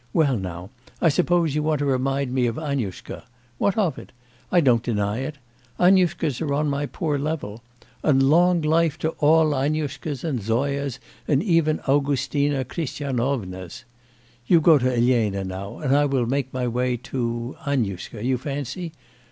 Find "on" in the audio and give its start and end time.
6.55-6.71